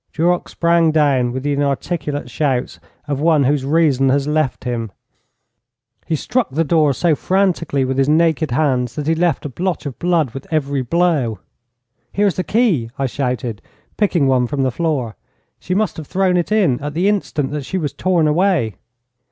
Duroc 0.13 0.49
sprang 0.49 0.89
down 0.91 1.31
with 1.31 1.43
the 1.43 1.53
inarticulate 1.53 2.27
shouts 2.27 2.79
of 3.07 3.19
one 3.21 3.43
whose 3.43 3.63
reason 3.63 4.09
has 4.09 4.25
left 4.27 4.63
him. 4.63 4.91
He 6.07 6.15
struck 6.15 6.49
the 6.49 6.63
door 6.63 6.91
so 6.93 7.13
frantically 7.13 7.85
with 7.85 7.99
his 7.99 8.09
naked 8.09 8.49
hands 8.49 8.95
that 8.95 9.05
he 9.05 9.13
left 9.13 9.45
a 9.45 9.49
blotch 9.49 9.85
of 9.85 9.99
blood 9.99 10.31
with 10.31 10.47
every 10.49 10.81
blow. 10.81 11.37
Here 12.11 12.25
is 12.25 12.35
the 12.35 12.43
key!' 12.43 12.89
I 12.97 13.05
shouted, 13.05 13.61
picking 13.95 14.25
one 14.25 14.47
from 14.47 14.63
the 14.63 14.71
floor. 14.71 15.17
'She 15.59 15.75
must 15.75 15.97
have 15.97 16.07
thrown 16.07 16.35
it 16.35 16.51
in 16.51 16.79
at 16.81 16.95
the 16.95 17.07
instant 17.07 17.51
that 17.51 17.63
she 17.63 17.77
was 17.77 17.93
torn 17.93 18.27
away.' 18.27 18.77